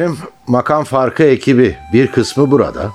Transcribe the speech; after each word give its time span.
efendim. 0.00 0.18
Makam 0.46 0.84
Farkı 0.84 1.22
ekibi 1.22 1.76
bir 1.92 2.06
kısmı 2.06 2.50
burada, 2.50 2.92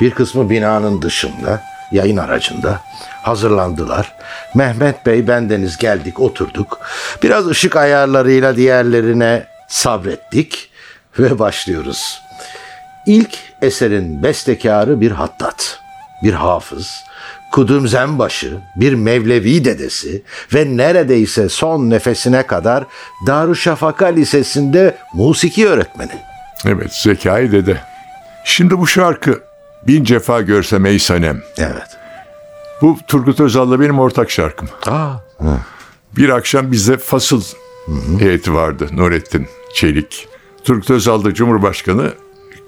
bir 0.00 0.10
kısmı 0.10 0.50
binanın 0.50 1.02
dışında, 1.02 1.62
yayın 1.92 2.16
aracında 2.16 2.80
hazırlandılar. 3.22 4.14
Mehmet 4.54 5.06
Bey 5.06 5.28
bendeniz 5.28 5.76
geldik 5.76 6.20
oturduk. 6.20 6.78
Biraz 7.22 7.46
ışık 7.46 7.76
ayarlarıyla 7.76 8.56
diğerlerine 8.56 9.46
sabrettik 9.68 10.70
ve 11.18 11.38
başlıyoruz. 11.38 12.22
İlk 13.06 13.38
eserin 13.62 14.22
bestekarı 14.22 15.00
bir 15.00 15.10
hattat, 15.10 15.80
bir 16.22 16.32
hafız, 16.32 17.04
kudüm 17.56 17.88
zenbaşı, 17.88 18.58
bir 18.76 18.94
Mevlevi 18.94 19.64
dedesi 19.64 20.22
ve 20.54 20.76
neredeyse 20.76 21.48
son 21.48 21.90
nefesine 21.90 22.46
kadar 22.46 22.84
Darüşşafaka 23.26 24.06
Lisesi'nde 24.06 24.96
musiki 25.14 25.68
öğretmeni. 25.68 26.10
Evet 26.66 26.94
Zekai 26.94 27.52
dede. 27.52 27.80
Şimdi 28.44 28.78
bu 28.78 28.86
şarkı 28.86 29.40
Bin 29.86 30.04
Cefa 30.04 30.42
Görsem 30.42 30.86
Ey 30.86 30.98
Sanem. 30.98 31.42
Evet. 31.58 31.96
Bu 32.82 32.98
Turgut 33.08 33.40
Özal'la 33.40 33.80
benim 33.80 33.98
ortak 33.98 34.30
şarkım. 34.30 34.68
Aa, 34.86 35.12
Bir 36.16 36.28
akşam 36.28 36.72
bizde 36.72 36.96
fasıl 36.96 37.42
heyeti 38.18 38.54
vardı 38.54 38.88
Nurettin 38.92 39.46
Çelik. 39.74 40.28
Turgut 40.64 40.90
Özal 40.90 41.24
da 41.24 41.34
Cumhurbaşkanı 41.34 42.12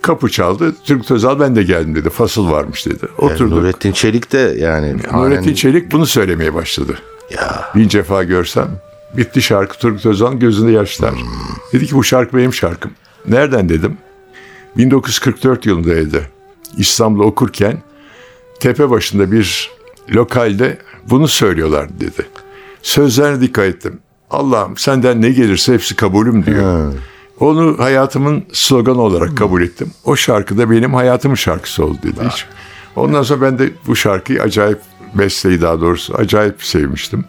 kapı 0.03 0.29
çaldı. 0.29 0.75
Turgut 0.85 1.11
Özal 1.11 1.41
ben 1.41 1.57
de 1.57 1.63
geldim 1.63 1.95
dedi. 1.95 2.11
Fasıl 2.11 2.51
varmış 2.51 2.87
dedi. 2.87 3.07
Oturduk. 3.19 3.59
Nurettin 3.59 3.93
Çelik 3.93 4.33
de 4.33 4.57
yani. 4.59 4.97
Nurettin 5.13 5.55
Çelik 5.55 5.93
bunu 5.93 6.07
söylemeye 6.07 6.55
başladı. 6.55 6.99
Ya 7.31 7.71
Bin 7.75 7.89
cefa 7.89 8.25
görsem 8.25 8.69
bitti 9.17 9.43
şarkı 9.43 9.79
Turgut 9.79 10.07
Özal'ın 10.07 10.39
gözünde 10.39 10.73
yaşlar. 10.73 11.15
Dedi 11.73 11.87
ki 11.87 11.95
bu 11.95 12.05
şarkı 12.05 12.37
benim 12.37 12.55
şarkım. 12.55 12.91
Nereden 13.29 13.69
dedim. 13.69 13.97
1944 14.77 15.67
yılında 15.67 15.95
evde 15.95 16.23
İstanbul'da 16.77 17.25
okurken 17.25 17.83
tepe 18.61 18.91
başında 18.91 19.33
bir 19.33 19.71
lokalde 20.15 20.79
bunu 21.11 21.29
söylüyorlar 21.29 21.89
dedi. 22.01 22.27
Sözlerine 22.83 23.41
dikkat 23.41 23.65
ettim. 23.65 23.99
Allah'ım 24.31 24.77
senden 24.77 25.23
ne 25.23 25.31
gelirse 25.31 25.73
hepsi 25.75 25.97
kabulüm 25.97 26.47
diyor. 26.47 26.93
Onu 27.41 27.77
hayatımın 27.79 28.45
sloganı 28.53 29.01
olarak 29.01 29.37
kabul 29.37 29.63
ettim. 29.63 29.91
O 30.05 30.17
şarkı 30.17 30.59
da 30.59 30.71
benim 30.71 30.95
hayatımın 30.95 31.35
şarkısı 31.35 31.85
oldu 31.85 31.99
dedi. 32.03 32.21
Hiç. 32.31 32.47
Ondan 32.97 33.23
sonra 33.23 33.43
ben 33.43 33.59
de 33.59 33.71
bu 33.87 33.97
şarkıyı 33.97 34.43
acayip 34.43 34.79
besteyi 35.15 35.63
daha 35.63 35.81
doğrusu 35.81 36.15
acayip 36.15 36.65
sevmiştim. 36.65 37.25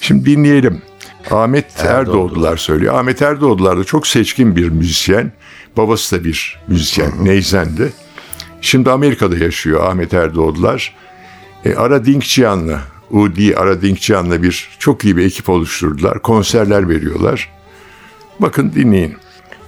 Şimdi 0.00 0.26
dinleyelim. 0.26 0.82
Ahmet 1.30 1.84
Erdoğdular 1.84 2.56
söylüyor. 2.56 2.94
Ahmet 2.94 3.22
Erdoğdular 3.22 3.78
da 3.78 3.84
çok 3.84 4.06
seçkin 4.06 4.56
bir 4.56 4.68
müzisyen. 4.68 5.32
Babası 5.76 6.20
da 6.20 6.24
bir 6.24 6.60
müzisyen, 6.68 7.12
neyzendi. 7.22 7.92
Şimdi 8.60 8.90
Amerika'da 8.90 9.36
yaşıyor 9.36 9.84
Ahmet 9.84 10.14
Erdoğdular. 10.14 10.94
E, 11.64 11.74
Ara 11.74 12.04
Dinkçiyan'la, 12.04 12.80
Udi 13.10 13.56
Ara 13.56 13.82
Dinkçiyan'la 13.82 14.42
bir 14.42 14.68
çok 14.78 15.04
iyi 15.04 15.16
bir 15.16 15.24
ekip 15.24 15.48
oluşturdular. 15.48 16.22
Konserler 16.22 16.88
veriyorlar. 16.88 17.48
Bakın 18.40 18.72
dinleyin. 18.74 19.16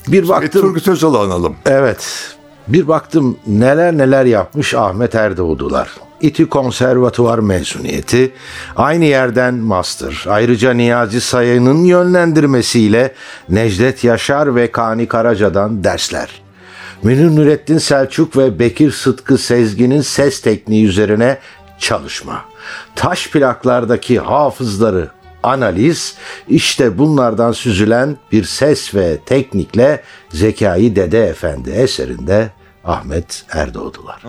Bir 0.08 0.28
baktım. 0.28 0.62
Turgut 0.62 0.88
Özal'ı 0.88 1.18
analım. 1.18 1.56
Evet. 1.66 2.36
Bir 2.68 2.88
baktım 2.88 3.38
neler 3.46 3.98
neler 3.98 4.24
yapmış 4.24 4.74
Ahmet 4.74 5.14
Erdoğdular. 5.14 5.90
İTÜ 6.20 6.48
Konservatuvar 6.48 7.38
mezuniyeti, 7.38 8.32
aynı 8.76 9.04
yerden 9.04 9.54
master. 9.54 10.24
Ayrıca 10.28 10.72
Niyazi 10.72 11.20
Sayın'ın 11.20 11.84
yönlendirmesiyle 11.84 13.14
Necdet 13.48 14.04
Yaşar 14.04 14.56
ve 14.56 14.72
Kani 14.72 15.08
Karaca'dan 15.08 15.84
dersler. 15.84 16.42
Münir 17.02 17.36
Nurettin 17.36 17.78
Selçuk 17.78 18.36
ve 18.36 18.58
Bekir 18.58 18.90
Sıtkı 18.90 19.38
Sezgin'in 19.38 20.00
ses 20.00 20.40
tekniği 20.40 20.86
üzerine 20.86 21.38
çalışma. 21.78 22.44
Taş 22.96 23.30
plaklardaki 23.30 24.20
hafızları 24.20 25.08
analiz 25.42 26.14
işte 26.48 26.98
bunlardan 26.98 27.52
süzülen 27.52 28.16
bir 28.32 28.44
ses 28.44 28.94
ve 28.94 29.18
teknikle 29.18 30.02
Zekai 30.30 30.96
Dede 30.96 31.26
Efendi 31.26 31.70
eserinde 31.70 32.50
Ahmet 32.84 33.44
Erdoğdular. 33.50 34.22
bin 34.22 34.28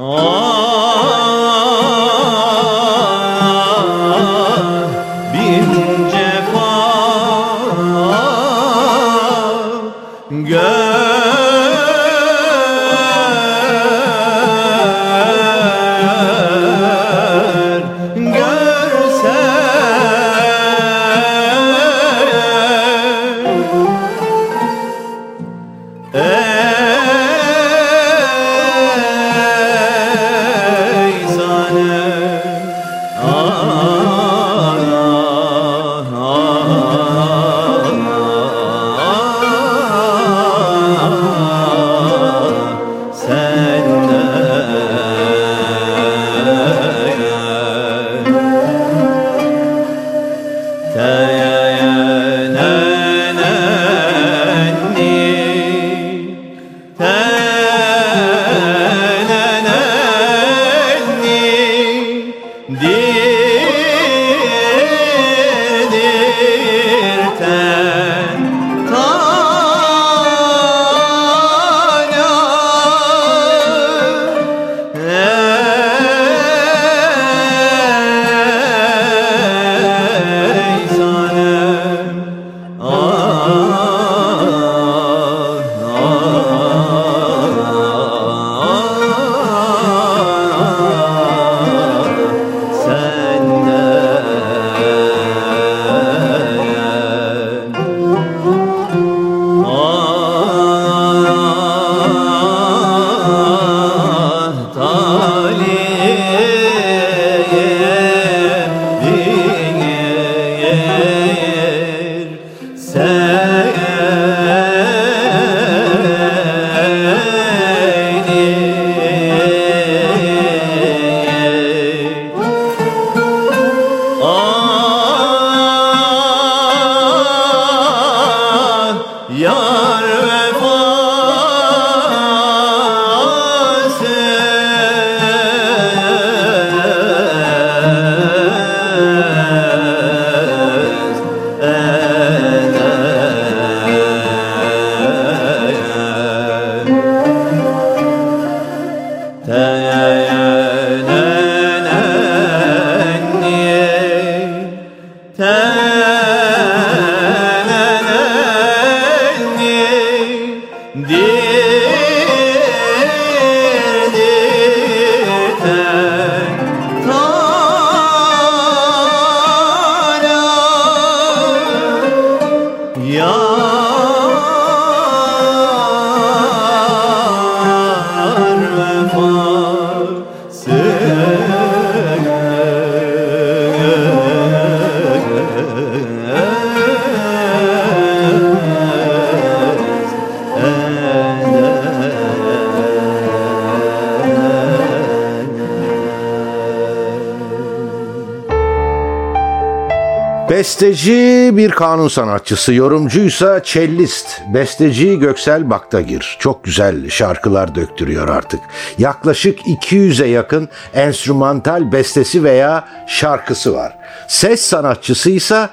Besteci 200.64 201.52
bir 201.54 201.72
kanun 201.72 202.08
sanatçısı, 202.08 202.74
yorumcuysa 202.74 203.64
cellist. 203.64 204.42
Besteci 204.54 205.20
Göksel 205.20 205.70
Baktagir. 205.70 206.38
Çok 206.40 206.64
güzel 206.64 207.10
şarkılar 207.10 207.76
döktürüyor 207.76 208.30
artık. 208.30 208.60
Yaklaşık 208.98 209.60
200'e 209.60 210.28
yakın 210.28 210.70
enstrümantal 210.94 211.92
bestesi 211.92 212.44
veya 212.44 212.88
şarkısı 213.08 213.74
var. 213.74 213.98
Ses 214.28 214.62
sanatçısıysa 214.62 215.70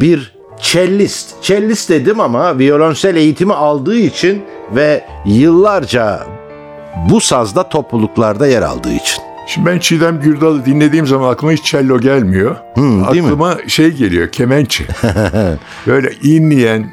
bir 0.00 0.34
cellist. 0.60 1.42
Cellist 1.42 1.90
dedim 1.90 2.20
ama 2.20 2.58
violonsel 2.58 3.16
eğitimi 3.16 3.54
aldığı 3.54 3.96
için 3.96 4.44
ve 4.74 5.04
yıllarca 5.26 6.26
bu 7.10 7.20
sazda 7.20 7.68
topluluklarda 7.68 8.46
yer 8.46 8.62
aldığı 8.62 8.92
için. 8.92 9.33
Şimdi 9.46 9.66
ben 9.66 9.78
Çiğdem 9.78 10.20
Gürdal'ı 10.20 10.64
dinlediğim 10.64 11.06
zaman 11.06 11.32
aklıma 11.32 11.52
hiç 11.52 11.64
cello 11.64 12.00
gelmiyor. 12.00 12.56
mi? 12.76 13.06
aklıma 13.06 13.58
şey 13.68 13.90
geliyor, 13.90 14.32
kemençe. 14.32 14.84
Böyle 15.86 16.12
inleyen, 16.22 16.90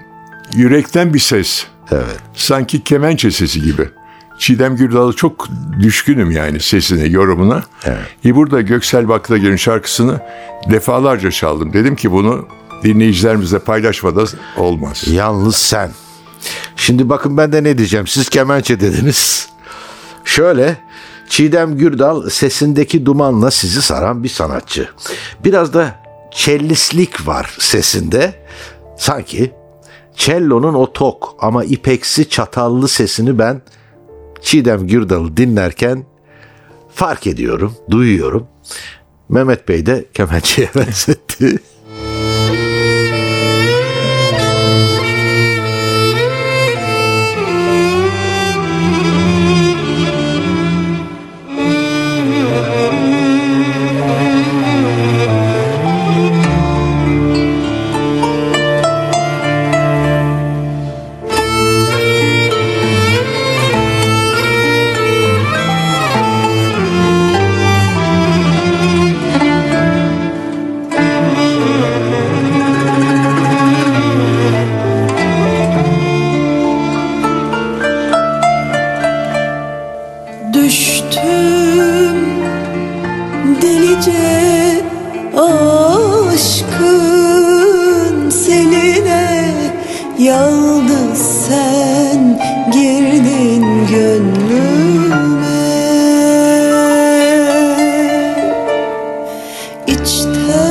yürekten 0.56 1.13
bir 1.13 1.19
ses. 1.19 1.65
Evet. 1.92 2.18
Sanki 2.33 2.83
kemençe 2.83 3.31
sesi 3.31 3.62
gibi. 3.62 3.89
Çiğdem 4.39 4.75
Gürdal'ı 4.75 5.13
çok 5.13 5.48
düşkünüm 5.80 6.31
yani 6.31 6.59
sesine, 6.59 7.06
yorumuna. 7.07 7.63
Evet. 7.86 8.00
E 8.25 8.36
burada 8.36 8.62
Göksel 8.62 9.07
Baktagir'in 9.07 9.56
şarkısını 9.56 10.19
defalarca 10.69 11.31
çaldım. 11.31 11.74
Dedim 11.74 11.95
ki 11.95 12.12
bunu 12.12 12.48
dinleyicilerimizle 12.83 13.59
paylaşmadan 13.59 14.27
olmaz. 14.57 15.03
Yalnız 15.07 15.56
sen. 15.56 15.92
Şimdi 16.75 17.09
bakın 17.09 17.38
ben 17.38 17.51
de 17.51 17.63
ne 17.63 17.77
diyeceğim. 17.77 18.07
Siz 18.07 18.30
kemençe 18.30 18.80
dediniz. 18.80 19.50
Şöyle 20.25 20.77
Çiğdem 21.31 21.77
Gürdal 21.77 22.29
sesindeki 22.29 23.05
dumanla 23.05 23.51
sizi 23.51 23.81
saran 23.81 24.23
bir 24.23 24.29
sanatçı. 24.29 24.89
Biraz 25.43 25.73
da 25.73 25.95
çellislik 26.31 27.27
var 27.27 27.55
sesinde. 27.59 28.33
Sanki 28.97 29.51
cello'nun 30.15 30.73
o 30.73 30.93
tok 30.93 31.35
ama 31.39 31.63
ipeksi 31.63 32.29
çatallı 32.29 32.87
sesini 32.87 33.39
ben 33.39 33.61
Çiğdem 34.41 34.87
Gürdal'ı 34.87 35.37
dinlerken 35.37 36.05
fark 36.93 37.27
ediyorum, 37.27 37.75
duyuyorum. 37.89 38.47
Mehmet 39.29 39.67
Bey 39.67 39.85
de 39.85 40.05
kemençeye 40.13 40.69
benzetti. 40.75 41.59
İçten 99.91 100.70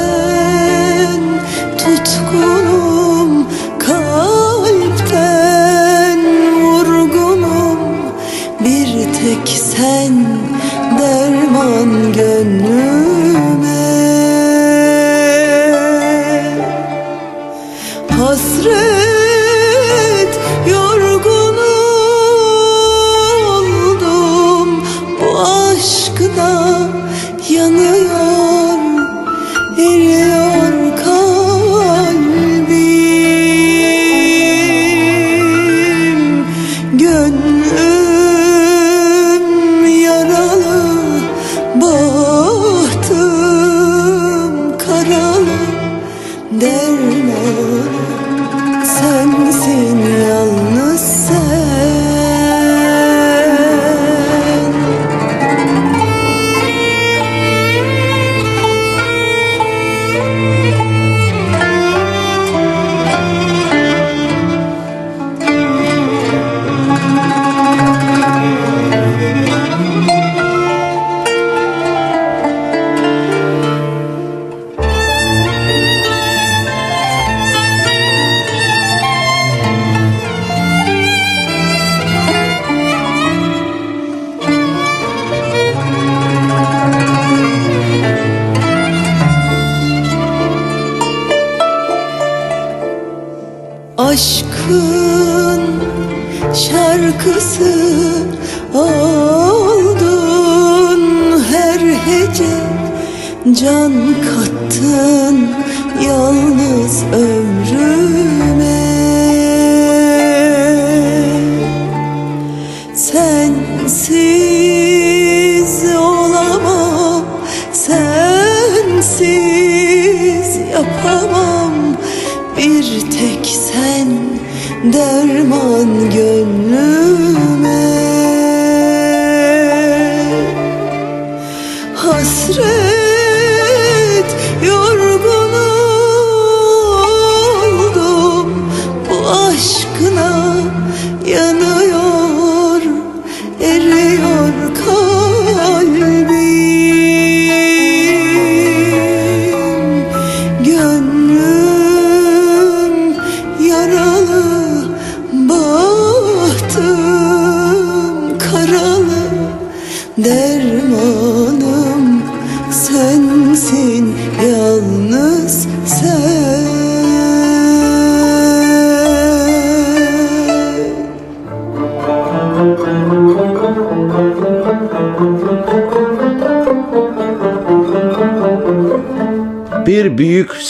Can 103.52 104.19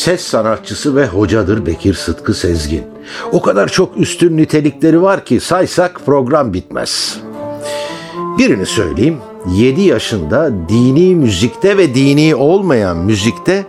ses 0.01 0.21
sanatçısı 0.21 0.97
ve 0.97 1.07
hocadır 1.07 1.67
Bekir 1.67 1.95
Sıtkı 1.95 2.35
Sezgin. 2.35 2.85
O 3.33 3.43
kadar 3.43 3.69
çok 3.69 3.97
üstün 3.97 4.37
nitelikleri 4.37 5.03
var 5.03 5.25
ki 5.25 5.41
saysak 5.41 6.07
program 6.07 6.55
bitmez. 6.55 7.21
Birini 8.39 8.67
söyleyeyim. 8.67 9.17
7 9.55 9.81
yaşında 9.81 10.53
dini 10.69 11.15
müzikte 11.15 11.77
ve 11.77 11.95
dini 11.95 12.35
olmayan 12.35 12.97
müzikte 12.97 13.67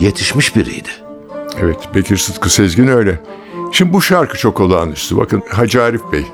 yetişmiş 0.00 0.56
biriydi. 0.56 0.88
Evet, 1.60 1.78
Bekir 1.94 2.16
Sıtkı 2.16 2.50
Sezgin 2.50 2.86
öyle. 2.86 3.20
Şimdi 3.72 3.92
bu 3.92 4.02
şarkı 4.02 4.38
çok 4.38 4.60
olağanüstü. 4.60 5.16
Bakın 5.16 5.42
Hacı 5.48 5.82
Arif 5.82 6.02
Bey. 6.12 6.24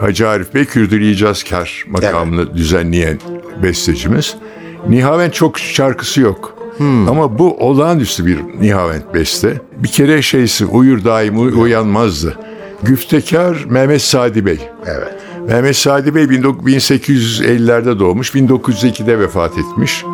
Hacı 0.00 0.28
Arif 0.28 0.54
Bey 0.54 0.64
Kürdül 0.64 1.10
İcazkar 1.10 1.84
makamını 1.88 2.54
düzenleyen 2.54 3.18
bestecimiz. 3.62 4.36
Nihavent 4.88 5.34
çok 5.34 5.58
şarkısı 5.58 6.20
yok. 6.20 6.61
Ama 7.08 7.38
bu 7.38 7.56
olağanüstü 7.58 8.26
bir 8.26 8.38
Nihavent 8.60 9.14
beste. 9.14 9.60
Bir 9.76 9.88
kere 9.88 10.22
şeysi 10.22 10.66
uyur 10.66 11.04
daim 11.04 11.38
uy- 11.42 11.62
uyanmazdı. 11.62 12.38
Güftekar 12.82 13.64
Mehmet 13.68 14.02
Sadi 14.02 14.46
Bey. 14.46 14.58
Evet. 14.86 15.14
Mehmet 15.48 15.76
Sadi 15.76 16.14
Bey 16.14 16.24
1850'lerde 16.24 17.98
doğmuş, 17.98 18.34
1902'de 18.34 19.18
vefat 19.18 19.52
etmiş. 19.58 20.04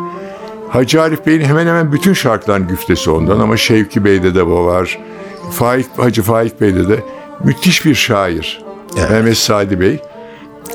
Hacı 0.69 1.01
Arif 1.01 1.25
Bey'in 1.25 1.41
hemen 1.41 1.67
hemen 1.67 1.91
bütün 1.91 2.13
şarkıların 2.13 2.67
güftesi 2.67 3.11
ondan 3.11 3.39
ama 3.39 3.57
Şevki 3.57 4.05
Bey'de 4.05 4.35
de 4.35 4.45
bu 4.47 4.65
var. 4.65 4.99
Faik, 5.51 5.85
Hacı 5.97 6.21
Faik 6.23 6.61
Bey'de 6.61 6.89
de 6.89 6.99
müthiş 7.43 7.85
bir 7.85 7.95
şair. 7.95 8.63
Mehmet 9.11 9.37
Sadi 9.37 9.79
Bey. 9.79 9.99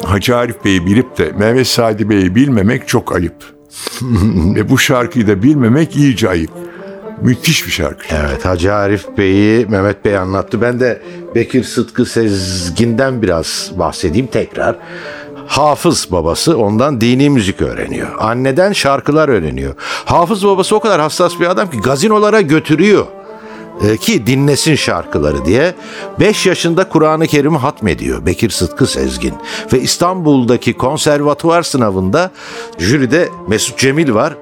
Hacı 0.05 0.37
Arif 0.37 0.65
Bey'i 0.65 0.87
bilip 0.87 1.19
de 1.19 1.33
Mehmet 1.39 1.67
Sadi 1.67 2.09
Bey'i 2.11 2.35
bilmemek 2.35 2.89
çok 2.89 3.17
ayıp. 3.17 3.54
Ve 4.55 4.69
bu 4.71 4.79
şarkıyı 4.79 5.27
da 5.27 5.43
bilmemek 5.43 5.97
iyice 5.97 6.29
ayıp. 6.29 6.51
Müthiş 7.23 7.67
bir 7.67 7.71
şarkı. 7.71 8.05
Evet 8.11 8.45
Hacı 8.45 8.75
Arif 8.75 9.07
Bey'i 9.19 9.67
Mehmet 9.67 10.05
Bey 10.05 10.19
anlattı. 10.19 10.61
Ben 10.61 10.81
de 10.81 11.03
Bekir 11.35 11.65
Sıtkı 11.65 12.07
Sezgin'den 12.07 13.23
biraz 13.23 13.73
bahsedeyim 13.79 14.27
tekrar. 14.27 14.77
Hafız 15.47 16.09
babası 16.11 16.59
ondan 16.59 17.01
dini 17.01 17.31
müzik 17.31 17.63
öğreniyor. 17.63 18.09
Anneden 18.19 18.73
şarkılar 18.73 19.29
öğreniyor. 19.29 19.75
Hafız 20.05 20.47
babası 20.47 20.77
o 20.77 20.81
kadar 20.81 21.01
hassas 21.01 21.41
bir 21.41 21.47
adam 21.47 21.71
ki 21.71 21.81
gazinolara 21.81 22.41
götürüyor. 22.41 23.07
Ee, 23.83 23.97
ki 23.97 24.27
dinlesin 24.27 24.75
şarkıları 24.75 25.45
diye 25.45 25.75
5 26.21 26.47
yaşında 26.47 26.89
Kur'an-ı 26.89 27.27
Kerim'i 27.27 27.59
hatmediyor 27.59 28.27
Bekir 28.27 28.51
Sıtkı 28.51 28.87
Sezgin 28.87 29.35
ve 29.73 29.81
İstanbul'daki 29.81 30.73
konservatuvar 30.73 31.63
sınavında 31.63 32.31
jüride 32.79 33.29
Mesut 33.49 33.79
Cemil 33.79 34.15
var. 34.15 34.35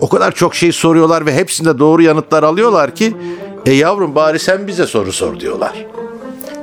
O 0.00 0.08
kadar 0.08 0.32
çok 0.32 0.54
şey 0.54 0.72
soruyorlar 0.72 1.26
ve 1.26 1.34
hepsinde 1.34 1.78
doğru 1.78 2.02
yanıtlar 2.02 2.42
alıyorlar 2.42 2.94
ki 2.94 3.16
e 3.66 3.72
yavrum 3.72 4.14
bari 4.14 4.38
sen 4.38 4.66
bize 4.66 4.86
soru 4.86 5.12
sor 5.12 5.40
diyorlar. 5.40 5.86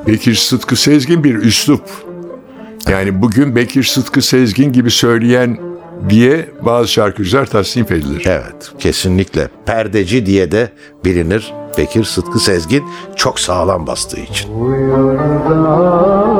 Bekir 0.08 0.36
Sıtkı 0.36 0.76
Sezgin 0.76 1.24
bir 1.24 1.36
üslup. 1.36 1.84
Yani 2.90 3.22
bugün 3.22 3.56
Bekir 3.56 3.84
Sıtkı 3.84 4.22
Sezgin 4.22 4.74
gibi 4.74 4.92
söyleyen 4.92 5.60
diye 6.10 6.50
bazı 6.62 6.88
şarkıcılar 6.88 7.46
tasnif 7.46 7.92
edilir. 7.92 8.24
Evet 8.26 8.72
kesinlikle 8.80 9.50
perdeci 9.66 10.26
diye 10.26 10.52
de 10.52 10.70
bilinir 11.06 11.54
Bekir 11.78 12.04
Sıtkı 12.04 12.40
Sezgin 12.40 12.90
çok 13.16 13.40
sağlam 13.40 13.88
bastığı 13.88 14.20
için. 14.20 14.50
Benim 14.52 16.31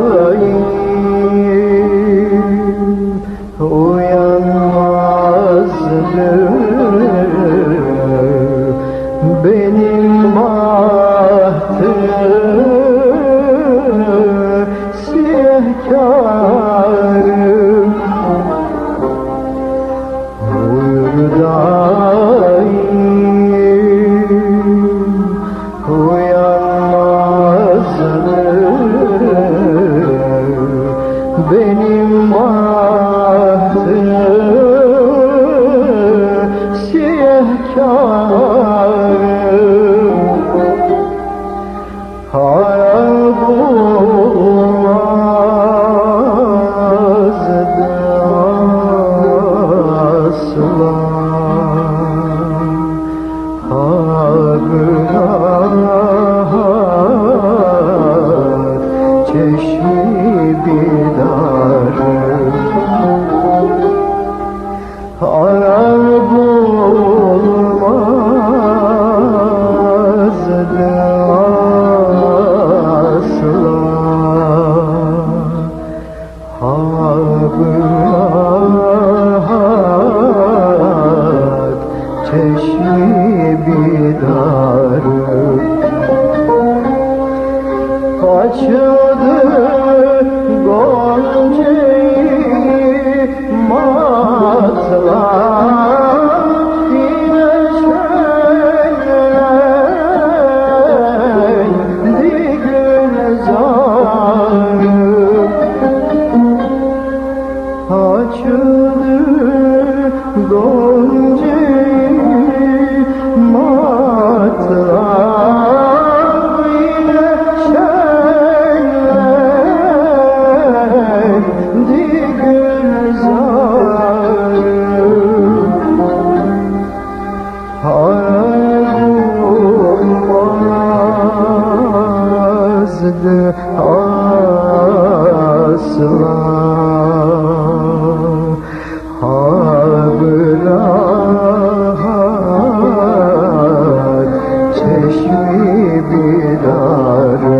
bidarım 146.10 147.52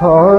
Hayal 0.00 0.31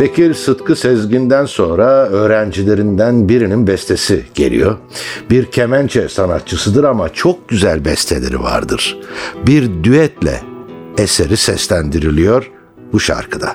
Bekir 0.00 0.34
Sıtkı 0.34 0.76
Sezgin'den 0.76 1.44
sonra 1.46 1.86
öğrencilerinden 2.08 3.28
birinin 3.28 3.66
bestesi 3.66 4.24
geliyor. 4.34 4.76
Bir 5.30 5.44
kemençe 5.44 6.08
sanatçısıdır 6.08 6.84
ama 6.84 7.08
çok 7.08 7.48
güzel 7.48 7.84
besteleri 7.84 8.42
vardır. 8.42 8.98
Bir 9.46 9.84
düetle 9.84 10.40
eseri 10.98 11.36
seslendiriliyor 11.36 12.50
bu 12.92 13.00
şarkıda. 13.00 13.54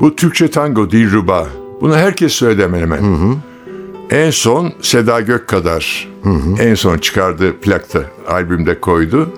Bu 0.00 0.16
Türkçe 0.16 0.50
tango 0.50 0.90
Dilruba. 0.90 1.46
Bunu 1.80 1.96
herkes 1.96 2.32
söyledi 2.32 2.62
hemen 2.62 2.80
hemen. 2.80 3.00
En 4.10 4.30
son 4.30 4.72
Seda 4.82 5.20
Gökkadar 5.20 6.08
en 6.60 6.74
son 6.74 6.98
çıkardığı 6.98 7.56
plakta 7.56 8.00
albümde 8.28 8.80
koydu. 8.80 9.30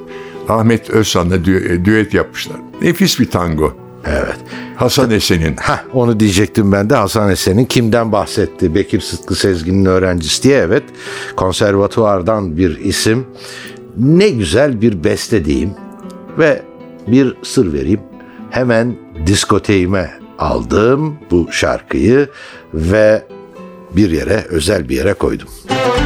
Ahmet 0.49 0.91
Özhan'la 0.91 1.37
dü- 1.37 1.73
e, 1.73 1.85
düet 1.85 2.15
yapmışlar. 2.15 2.57
Nefis 2.83 3.21
bir 3.21 3.31
tango. 3.31 3.73
Evet. 4.09 4.37
Hasan 4.77 5.11
Esen'in. 5.11 5.57
Heh, 5.57 5.85
onu 5.95 6.21
diyecektim 6.21 6.73
ben 6.73 6.91
de 6.91 6.95
Hasan 6.95 7.31
Esen'in 7.31 7.65
kimden 7.65 8.13
bahsetti? 8.13 8.75
Bekir 8.75 9.01
Sıtkı 9.01 9.35
Sezgin'in 9.35 9.85
öğrencisi 9.85 10.43
diye 10.43 10.59
evet. 10.59 10.83
Konservatuvardan 11.37 12.57
bir 12.57 12.79
isim. 12.79 13.27
Ne 13.97 14.29
güzel 14.29 14.81
bir 14.81 15.05
beste 15.05 15.45
diyeyim. 15.45 15.75
Ve 16.39 16.63
bir 17.07 17.37
sır 17.43 17.73
vereyim. 17.73 18.01
Hemen 18.51 18.97
diskoteğime 19.27 20.11
aldım 20.39 21.19
bu 21.31 21.49
şarkıyı 21.53 22.29
ve 22.75 23.25
bir 23.97 24.11
yere 24.11 24.45
özel 24.49 24.89
bir 24.89 24.97
yere 24.97 25.15
koydum. 25.15 25.49
Ben 25.71 25.98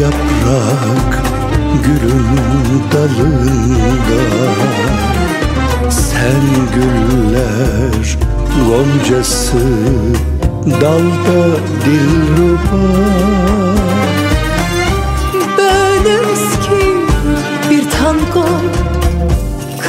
yaprak 0.00 1.22
gülün 1.84 2.82
dalında 2.92 4.22
Sen 5.90 6.42
güller 6.74 8.18
goncası 8.68 9.58
dalda 10.80 11.56
dilruba 11.84 12.82
Ben 15.58 16.10
eski 16.32 16.84
bir 17.70 17.90
tango 17.90 18.48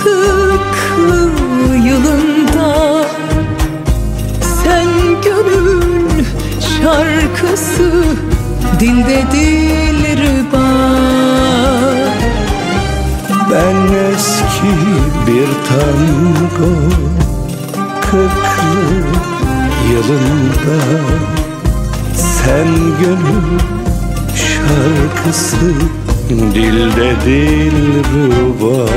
Kırklı 0.03 1.29
yılında. 1.75 3.05
Sen 4.63 4.87
gönül 5.23 6.25
şarkısı 6.59 7.91
Dilde 8.79 9.23
dilruba 9.31 10.69
Ben 13.51 13.93
eski 14.12 14.73
bir 15.27 15.47
tango 15.69 16.73
kırklı 18.01 18.83
yılında. 19.91 20.79
Sen 22.15 22.67
gönül 23.01 23.59
şarkısı 24.36 25.73
dilde 26.29 27.15
dilruba 27.25 28.89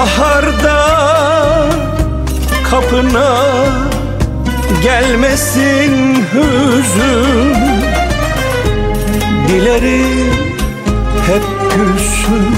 Baharda 0.00 0.86
kapına 2.70 3.36
gelmesin 4.82 6.16
hüzün. 6.32 7.54
Dilerim 9.48 10.34
hep 11.26 11.42
gülsün 11.70 12.54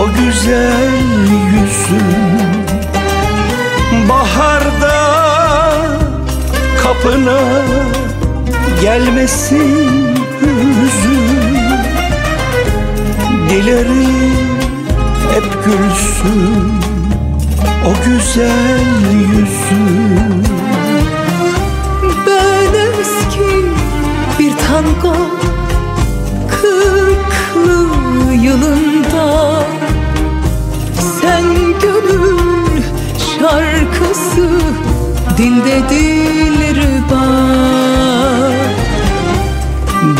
o 0.00 0.08
güzel 0.20 0.92
yüzün. 1.52 2.54
Baharda 4.08 4.96
kapına 6.82 7.40
gelmesin 8.80 10.16
hüzün. 10.40 11.44
Dilerim 13.50 14.53
hep 15.32 15.64
gülsün 15.64 16.72
o 17.86 18.04
güzel 18.04 18.80
yüzün 19.12 20.44
Ben 22.26 23.00
eski 23.00 23.64
bir 24.38 24.52
tango 24.56 25.16
Kırklı 26.50 27.86
yılında. 28.34 29.64
Sen 31.20 31.44
gönül 31.82 32.82
şarkısı 33.18 34.48
Dilde 35.38 35.82
dilruba 35.90 37.26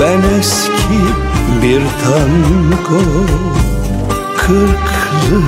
Ben 0.01 0.39
eski 0.39 1.01
bir 1.63 1.83
tango 2.05 3.03
kırklı 4.47 5.43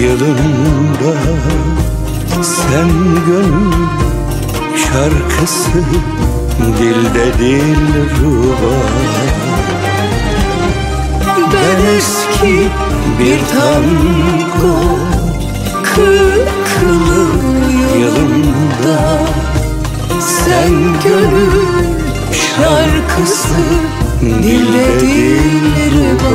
yılında 0.00 1.14
Sen 2.42 2.88
gönül 3.26 3.72
şarkısı 4.76 5.82
dilde 6.78 7.38
dilruba 7.38 8.76
Ben 11.52 11.96
eski 11.96 12.68
bir 13.18 13.38
tango 13.58 14.78
kırklı 15.82 17.26
yılında 17.98 19.18
sen 20.20 20.72
gönül 21.04 21.52
şarkısı 22.32 23.62
dilde 24.20 25.00
dilruba 25.00 26.30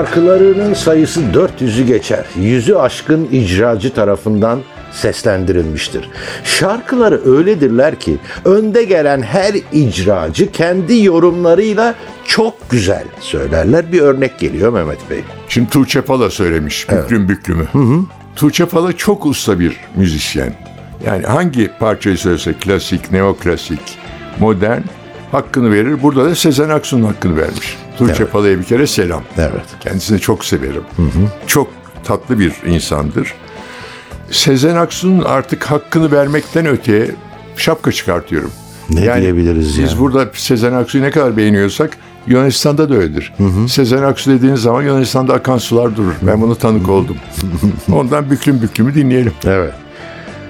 Şarkılarının 0.00 0.74
sayısı 0.74 1.20
400'ü 1.20 1.86
geçer. 1.86 2.24
Yüzü 2.36 2.74
aşkın 2.74 3.28
icracı 3.32 3.94
tarafından 3.94 4.60
seslendirilmiştir. 4.92 6.10
Şarkıları 6.44 7.20
öyledirler 7.24 8.00
ki 8.00 8.18
önde 8.44 8.84
gelen 8.84 9.22
her 9.22 9.54
icracı 9.72 10.52
kendi 10.52 11.04
yorumlarıyla 11.04 11.94
çok 12.24 12.70
güzel 12.70 13.04
söylerler. 13.20 13.92
Bir 13.92 14.00
örnek 14.00 14.38
geliyor 14.38 14.72
Mehmet 14.72 15.10
Bey. 15.10 15.20
Şimdi 15.48 15.70
Tuğçe 15.70 16.00
Pala 16.00 16.30
söylemiş 16.30 16.90
büklüm 16.90 17.28
büklümü. 17.28 17.66
Tuğçe 18.36 18.66
Pala 18.66 18.92
çok 18.92 19.26
usta 19.26 19.60
bir 19.60 19.76
müzisyen. 19.96 20.54
Yani 21.06 21.26
hangi 21.26 21.70
parçayı 21.78 22.18
söylese 22.18 22.52
klasik, 22.52 23.12
neoklasik, 23.12 23.98
modern 24.38 24.80
hakkını 25.32 25.72
verir. 25.72 26.02
Burada 26.02 26.24
da 26.24 26.34
Sezen 26.34 26.68
Aksu'nun 26.68 27.06
hakkını 27.06 27.36
vermiş. 27.36 27.78
Tuğçe 27.98 28.14
Evet. 28.22 28.32
Pala'ya 28.32 28.58
bir 28.58 28.64
kere 28.64 28.86
selam. 28.86 29.22
Evet. 29.38 29.64
Kendisini 29.80 30.20
çok 30.20 30.44
severim. 30.44 30.82
Çok 31.46 31.68
tatlı 32.04 32.38
bir 32.38 32.52
insandır. 32.66 33.34
Sezen 34.30 34.76
Aksu'nun 34.76 35.22
artık 35.24 35.64
hakkını 35.64 36.12
vermekten 36.12 36.66
öteye 36.66 37.10
şapka 37.56 37.92
çıkartıyorum. 37.92 38.50
Ne 38.90 39.20
diyebiliriz 39.20 39.78
Biz 39.78 39.90
yani? 39.90 40.00
burada 40.00 40.30
Sezen 40.34 40.72
Aksu'yu 40.72 41.04
ne 41.04 41.10
kadar 41.10 41.36
beğeniyorsak 41.36 41.90
Yunanistan'da 42.26 42.90
da 42.90 42.94
öyledir. 42.94 43.32
Sezen 43.68 44.02
Aksu 44.02 44.30
dediğiniz 44.30 44.60
zaman 44.60 44.82
Yunanistan'da 44.82 45.34
akan 45.34 45.58
sular 45.58 45.96
durur. 45.96 46.12
Ben 46.22 46.40
bunu 46.40 46.54
tanık 46.54 46.88
oldum. 46.88 47.16
Ondan 47.92 48.30
büklüm 48.30 48.62
büklümü 48.62 48.94
dinleyelim. 48.94 49.32
Evet. 49.44 49.72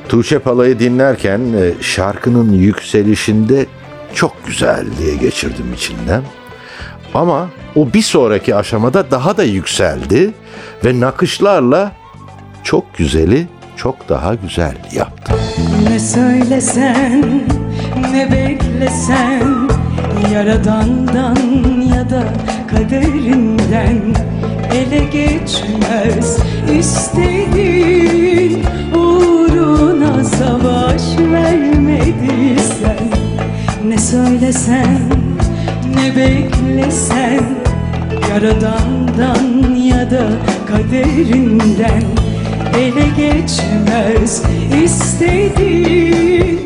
Tuğçe 0.08 0.38
Pala'yı 0.38 0.78
dinlerken 0.78 1.40
e, 1.40 1.82
şarkının 1.82 2.52
yükselişinde 2.52 3.66
çok 4.14 4.46
güzel 4.46 4.86
diye 4.98 5.16
geçirdim 5.16 5.74
içinden. 5.74 6.22
Ama 7.14 7.48
o 7.76 7.92
bir 7.92 8.02
sonraki 8.02 8.54
aşamada 8.56 9.10
daha 9.10 9.36
da 9.36 9.44
yükseldi 9.44 10.30
ve 10.84 11.00
nakışlarla 11.00 11.92
çok 12.64 12.94
güzeli 12.94 13.46
çok 13.76 14.08
daha 14.08 14.34
güzel 14.34 14.74
yaptı. 14.92 15.32
Ne 15.90 15.98
söylesen 15.98 17.42
ne 18.12 18.32
beklesen 18.32 19.70
Yaradandan 20.32 21.36
ya 21.96 22.10
da 22.10 22.24
kaderinden 22.70 24.14
Ele 24.74 24.98
geçmez 25.04 26.38
istediğin 26.78 28.64
Uğruna 28.94 30.24
savaş 30.24 31.02
vermediysen 31.18 33.09
Ne 33.88 33.98
söylesen 33.98 34.98
ne 35.94 36.16
beklesen 36.16 37.40
Yaradandan 38.30 39.74
ya 39.74 40.10
da 40.10 40.28
kaderinden 40.68 42.02
Ele 42.78 43.08
geçmez 43.16 44.42
istediğin 44.84 46.60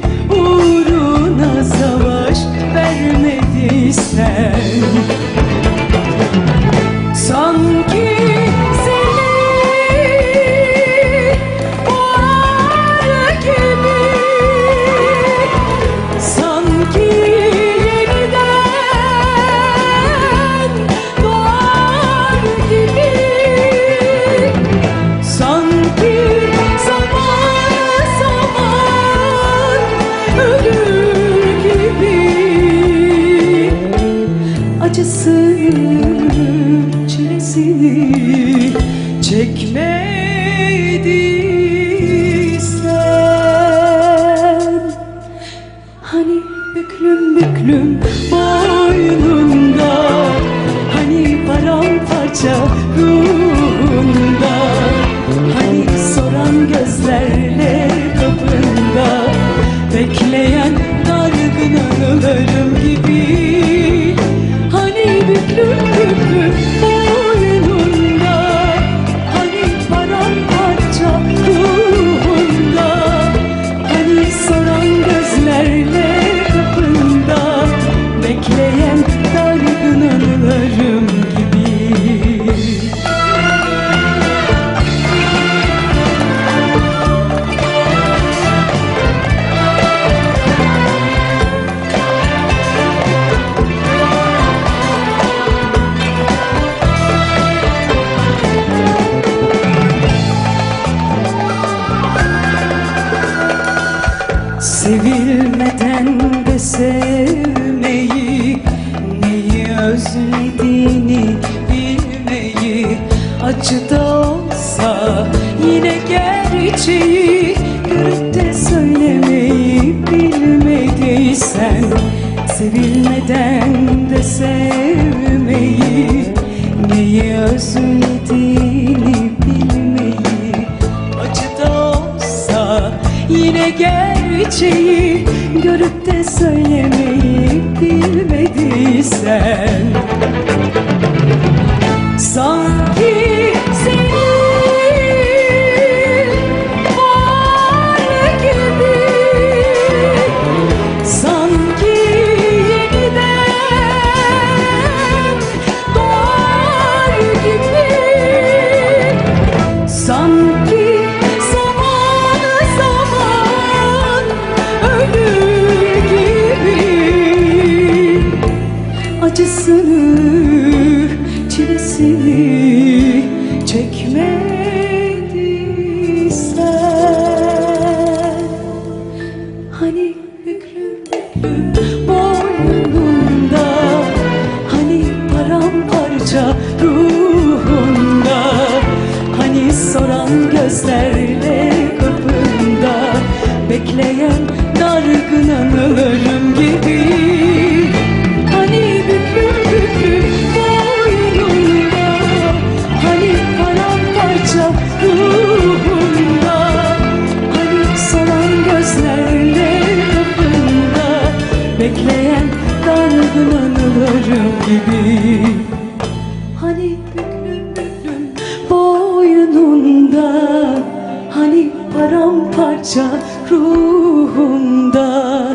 paramparça 222.84 223.20
ruhunda 223.50 225.54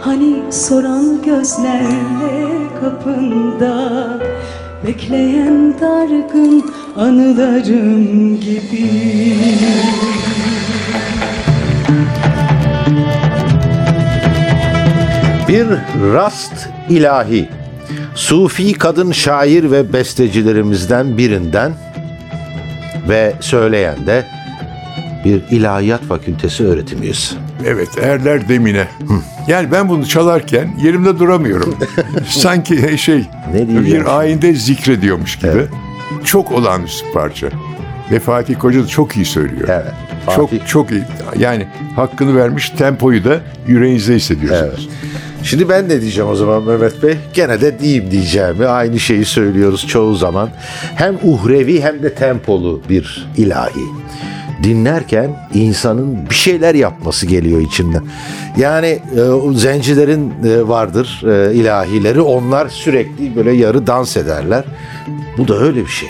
Hani 0.00 0.52
soran 0.52 1.22
gözlerle 1.22 2.48
kapında 2.80 4.18
Bekleyen 4.86 5.74
dargın 5.80 6.70
anılarım 6.96 8.40
gibi 8.40 8.90
Bir 15.48 15.66
rast 16.12 16.68
ilahi. 16.90 17.48
Sufi 18.14 18.72
kadın 18.72 19.12
şair 19.12 19.70
ve 19.70 19.92
bestecilerimizden 19.92 21.18
birinden 21.18 21.72
ve 23.08 23.32
söyleyen 23.40 24.06
de 24.06 24.24
bir 25.24 25.42
ilahiyat 25.50 26.02
fakültesi 26.02 26.64
öğretim 26.66 27.02
üyesi. 27.02 27.34
Evet 27.66 27.88
erler 28.02 28.48
demine. 28.48 28.88
Yani 29.48 29.72
ben 29.72 29.88
bunu 29.88 30.06
çalarken 30.06 30.74
yerimde 30.82 31.18
duramıyorum. 31.18 31.74
Sanki 32.28 32.98
şey 32.98 33.16
Ne 33.52 33.52
diyeceğim 33.58 33.84
şimdi? 33.86 33.90
bir 34.00 34.18
ayinde 34.18 34.54
zikrediyormuş 34.54 35.36
gibi. 35.38 35.66
Çok 36.24 36.52
olağanüstü 36.52 37.06
bir 37.08 37.12
parça. 37.12 37.46
Ve 38.10 38.20
Fatih 38.20 38.54
Koca 38.58 38.82
da 38.82 38.86
çok 38.86 39.16
iyi 39.16 39.24
söylüyor. 39.24 39.68
Evet. 39.68 39.92
Çok 40.36 40.50
Fatih- 40.52 40.66
çok 40.66 40.90
iyi. 40.90 41.02
Yani 41.38 41.66
hakkını 41.96 42.36
vermiş 42.36 42.70
tempoyu 42.70 43.24
da 43.24 43.40
yüreğinizde 43.68 44.14
hissediyorsunuz. 44.14 44.88
Şimdi 45.42 45.68
ben 45.68 45.88
ne 45.88 46.00
diyeceğim 46.00 46.30
o 46.30 46.34
zaman 46.34 46.62
Mehmet 46.62 47.02
Bey? 47.02 47.16
Gene 47.34 47.60
de 47.60 47.78
diyeyim 47.78 48.10
diyeceğimi. 48.10 48.66
Aynı 48.66 49.00
şeyi 49.00 49.24
söylüyoruz 49.24 49.86
çoğu 49.86 50.14
zaman. 50.14 50.50
Hem 50.94 51.14
uhrevi 51.22 51.82
hem 51.82 52.02
de 52.02 52.14
tempolu 52.14 52.82
bir 52.88 53.26
ilahi. 53.36 53.80
Dinlerken 54.64 55.30
insanın 55.54 56.30
bir 56.30 56.34
şeyler 56.34 56.74
yapması 56.74 57.26
geliyor 57.26 57.60
içinden. 57.60 58.02
Yani 58.56 58.98
e, 59.16 59.20
o 59.20 59.52
zencilerin 59.52 60.32
e, 60.44 60.68
vardır 60.68 61.22
e, 61.26 61.54
ilahileri. 61.54 62.20
Onlar 62.20 62.68
sürekli 62.68 63.36
böyle 63.36 63.52
yarı 63.52 63.86
dans 63.86 64.16
ederler. 64.16 64.64
Bu 65.38 65.48
da 65.48 65.58
öyle 65.58 65.80
bir 65.80 65.90
şey. 65.90 66.08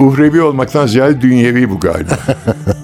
Uhrevi 0.00 0.42
olmaktan 0.42 0.86
ziyade 0.86 1.20
dünyevi 1.20 1.70
bu 1.70 1.80
galiba. 1.80 2.18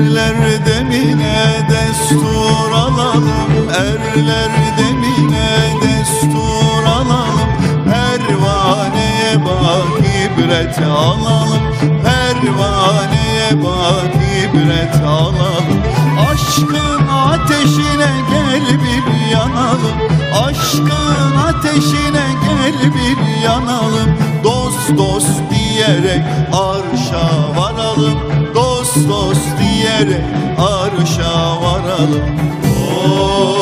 Erler 0.00 0.34
demine 0.66 1.68
destur 1.70 2.72
alalım 2.72 3.30
Erler 3.78 4.50
demine 4.78 5.50
destur 5.82 6.84
alalım 6.86 7.50
Pervaneye 7.84 9.44
bak 9.44 10.00
ibret 10.00 10.78
alalım 10.78 11.62
Pervaneye 11.80 13.29
bak 13.54 14.14
ibret 14.42 14.94
alalım. 15.06 15.80
Aşkın 16.30 17.08
ateşine 17.08 18.12
gel 18.30 18.78
bir 18.80 19.30
yanalım. 19.32 19.96
Aşkın 20.44 21.36
ateşine 21.48 22.26
gel 22.44 22.94
bir 22.94 23.42
yanalım. 23.44 24.10
Dost 24.44 24.98
dost 24.98 25.40
diyerek 25.50 26.22
arşa 26.52 27.30
varalım. 27.56 28.18
Dost 28.54 29.08
dost 29.08 29.48
diyerek 29.58 30.24
arşa 30.58 31.62
varalım. 31.62 32.22
Dost 33.04 33.59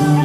love. 0.00 0.23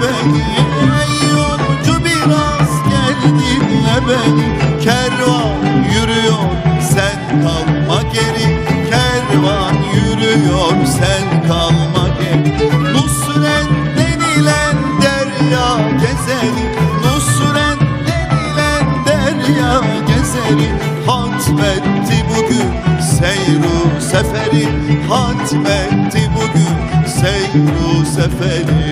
beni 0.00 0.44
Ey 1.00 1.28
yolcu 1.30 2.04
biraz 2.04 2.70
gel 2.90 3.22
dinle 3.22 4.08
beni 4.08 4.58
Kervan 4.84 5.68
yürüyor 5.94 6.48
sen 6.80 7.42
kalma 7.42 8.02
geri. 8.02 8.46
Kervan 8.90 9.74
yürüyor 9.94 10.86
sen 10.86 11.48
kalma 11.48 12.08
geri. 12.20 12.70
Nusret 12.92 13.68
denilen 13.98 14.76
derya 15.02 15.90
gezeri. 16.00 16.64
Nusret 17.04 17.80
denilen 18.08 18.86
derya 19.06 19.80
gezeri. 20.06 20.70
Hatmetti 21.06 22.24
bugün 22.30 22.70
seyru 23.18 24.00
seferi. 24.00 24.68
Hatmetti 25.08 26.30
bugün 26.34 27.06
seyru 27.06 28.06
seferi. 28.06 28.87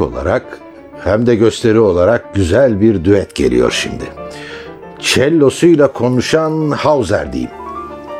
Olarak 0.00 0.58
hem 1.04 1.26
de 1.26 1.34
gösteri 1.34 1.80
olarak 1.80 2.34
güzel 2.34 2.80
bir 2.80 3.04
düet 3.04 3.34
geliyor 3.34 3.70
şimdi. 3.70 4.04
Cellosuyla 4.98 5.92
konuşan 5.92 6.70
Hauser 6.70 7.32
diyeyim. 7.32 7.50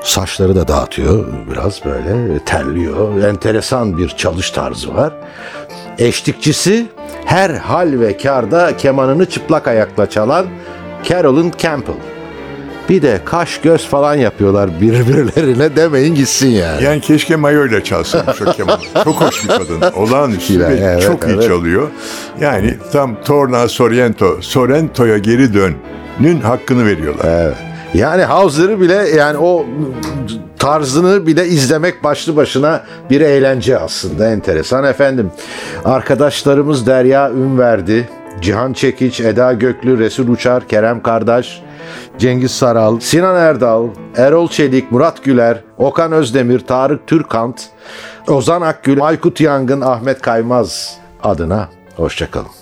Saçları 0.02 0.56
da 0.56 0.68
dağıtıyor 0.68 1.26
biraz 1.50 1.84
böyle 1.84 2.38
terliyor. 2.44 3.22
Enteresan 3.22 3.98
bir 3.98 4.08
çalış 4.08 4.50
tarzı 4.50 4.94
var. 4.94 5.12
Eşlikçisi 5.98 6.86
her 7.24 7.50
hal 7.50 8.00
ve 8.00 8.16
karda 8.16 8.76
kemanını 8.76 9.26
çıplak 9.26 9.68
ayakla 9.68 10.10
çalan 10.10 10.46
Carolyn 11.04 11.52
Campbell. 11.58 12.19
Bir 12.88 13.02
de 13.02 13.20
kaş 13.24 13.60
göz 13.60 13.86
falan 13.86 14.14
yapıyorlar 14.14 14.80
birbirlerine 14.80 15.76
demeyin 15.76 16.14
gitsin 16.14 16.48
yani. 16.48 16.84
Yani 16.84 17.00
keşke 17.00 17.36
mayoyla 17.36 17.84
çalsaymış 17.84 18.42
o 18.46 18.52
kemanı. 18.52 18.80
Çok 19.04 19.20
hoş 19.20 19.44
bir 19.44 19.48
kadın. 19.48 19.82
Olağanüstü 19.96 20.54
İlahi, 20.54 20.70
ve 20.70 20.76
evet, 20.76 21.02
çok 21.02 21.24
iyi 21.24 21.34
evet. 21.34 21.48
çalıyor. 21.48 21.88
Yani 22.40 22.74
tam 22.92 23.22
Torna 23.22 23.68
Sorrento, 23.68 24.38
Sorrento'ya 24.40 25.18
geri 25.18 25.54
dön'ün 25.54 26.40
hakkını 26.40 26.86
veriyorlar. 26.86 27.24
Evet. 27.24 27.56
Yani 27.94 28.22
Hauser'ı 28.22 28.80
bile 28.80 28.94
yani 28.94 29.38
o 29.38 29.66
tarzını 30.58 31.26
bile 31.26 31.46
izlemek 31.46 32.04
başlı 32.04 32.36
başına 32.36 32.82
bir 33.10 33.20
eğlence 33.20 33.78
aslında 33.78 34.30
enteresan 34.30 34.84
efendim. 34.84 35.30
Arkadaşlarımız 35.84 36.86
Derya 36.86 37.30
Ünverdi, 37.30 38.08
Cihan 38.40 38.72
Çekiç, 38.72 39.20
Eda 39.20 39.52
Göklü, 39.52 39.98
Resul 39.98 40.28
Uçar, 40.28 40.68
Kerem 40.68 41.02
Kardeş, 41.02 41.62
Cengiz 42.18 42.50
Saral, 42.50 43.00
Sinan 43.00 43.36
Erdal, 43.36 43.88
Erol 44.16 44.48
Çelik, 44.48 44.92
Murat 44.92 45.24
Güler, 45.24 45.64
Okan 45.78 46.12
Özdemir, 46.12 46.60
Tarık 46.60 47.06
Türkant, 47.06 47.68
Ozan 48.28 48.62
Akgül, 48.62 49.02
Aykut 49.02 49.40
Yangın, 49.40 49.80
Ahmet 49.80 50.20
Kaymaz 50.20 50.98
adına 51.22 51.68
hoşçakalın. 51.96 52.59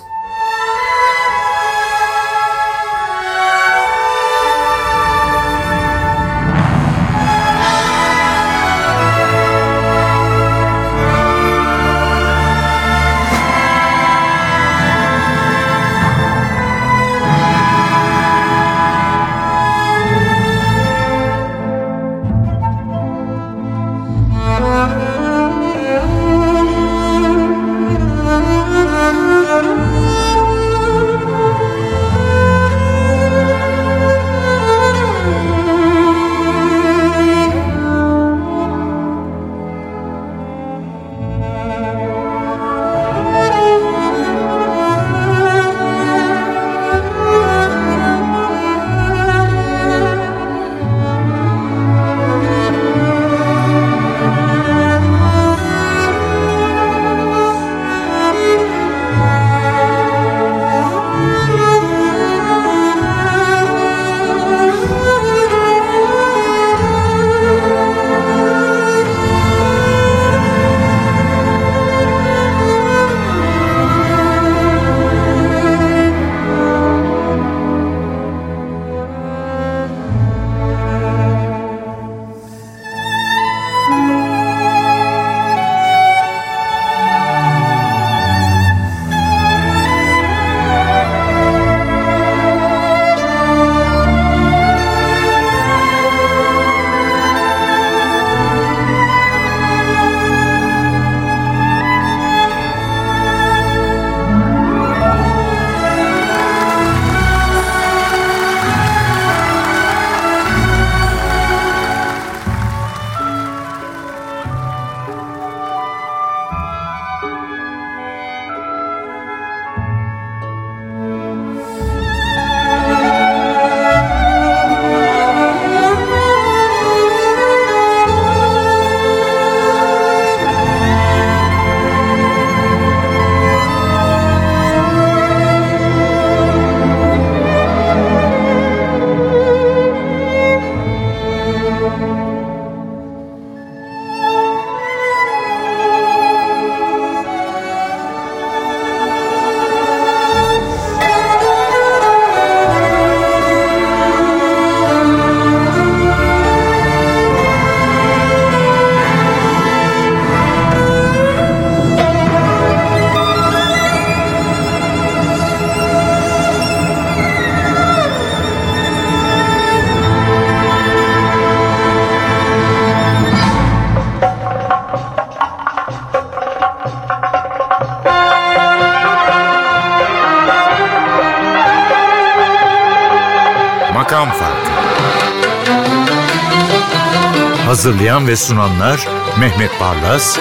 Hazırlayan 187.78 188.28
ve 188.28 188.36
sunanlar 188.36 189.08
Mehmet 189.40 189.70
Barlas, 189.80 190.38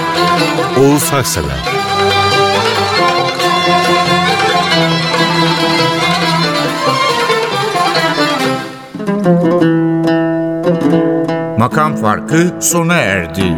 Oğuz 0.80 1.12
Haksever 1.12 1.60
Makam 11.58 11.96
Farkı 11.96 12.56
sona 12.60 12.96
erdi. 12.96 13.54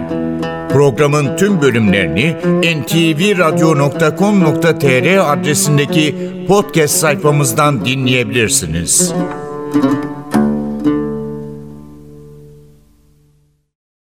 Programın 0.69 1.37
tüm 1.37 1.61
bölümlerini 1.61 2.35
ntvradio.com.tr 2.81 5.33
adresindeki 5.33 6.15
podcast 6.47 6.95
sayfamızdan 6.95 7.85
dinleyebilirsiniz. 7.85 9.13